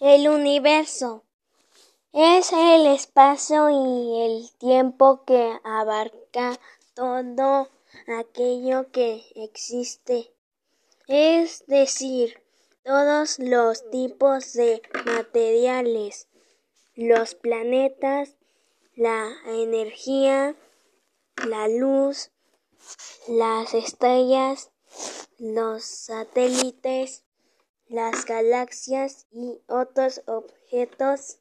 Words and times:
El 0.00 0.28
universo. 0.28 1.24
Es 2.12 2.52
el 2.52 2.86
espacio 2.86 3.70
y 3.70 4.22
el 4.22 4.50
tiempo 4.58 5.24
que 5.24 5.58
abarca 5.64 6.58
todo 6.94 7.68
aquello 8.18 8.90
que 8.90 9.24
existe, 9.34 10.32
es 11.06 11.64
decir, 11.66 12.42
todos 12.84 13.38
los 13.38 13.88
tipos 13.90 14.52
de 14.52 14.82
materiales, 15.04 16.28
los 16.94 17.34
planetas, 17.34 18.36
la 18.94 19.32
energía, 19.46 20.56
la 21.46 21.68
luz, 21.68 22.30
las 23.26 23.74
estrellas, 23.74 24.70
los 25.38 25.84
satélites, 25.84 27.23
las 27.94 28.24
galaxias 28.24 29.26
y 29.30 29.60
otros 29.68 30.22
objetos 30.26 31.38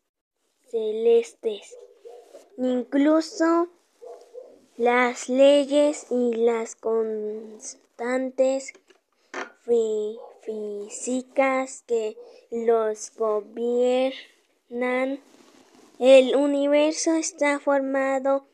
celestes. 0.69 1.75
Incluso 2.57 3.69
las 4.77 5.29
leyes 5.29 6.05
y 6.11 6.35
las 6.35 6.75
constantes 6.75 8.73
físicas 10.43 11.83
que 11.87 12.15
los 12.51 13.11
gobiernan. 13.15 14.13
El 15.97 16.35
universo 16.35 17.15
está 17.15 17.59
formado 17.59 18.47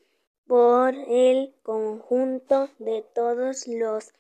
por 0.48 0.96
el 0.96 1.54
conjunto 1.64 2.70
de 2.80 3.04
todos 3.14 3.68
los 3.68 4.14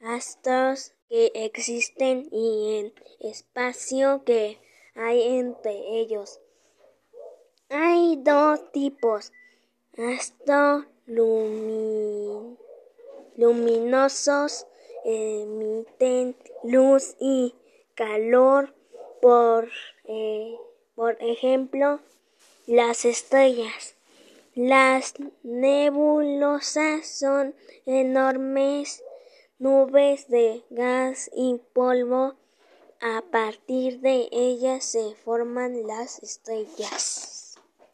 astros 0.00 0.94
que 1.14 1.30
existen 1.34 2.28
y 2.32 2.80
el 2.80 2.92
espacio 3.20 4.24
que 4.24 4.58
hay 4.96 5.38
entre 5.38 6.00
ellos. 6.00 6.40
Hay 7.68 8.16
dos 8.16 8.72
tipos, 8.72 9.30
astros 9.96 10.86
luminosos 13.36 14.66
emiten 15.04 16.34
luz 16.64 17.14
y 17.20 17.54
calor, 17.94 18.74
por, 19.22 19.68
eh, 20.06 20.56
por 20.96 21.16
ejemplo, 21.22 22.00
las 22.66 23.04
estrellas. 23.04 23.94
Las 24.56 25.14
nebulosas 25.44 27.06
son 27.06 27.54
enormes 27.86 29.04
nubes 29.58 30.28
de 30.28 30.64
gas 30.70 31.30
y 31.34 31.60
polvo. 31.72 32.34
A 33.00 33.22
partir 33.30 34.00
de 34.00 34.28
ellas 34.32 34.84
se 34.84 35.14
forman 35.16 35.86
las 35.86 36.22
estrellas. 36.22 37.33